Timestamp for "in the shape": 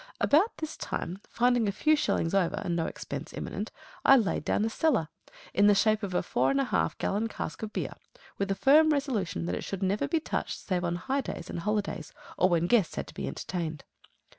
5.53-6.01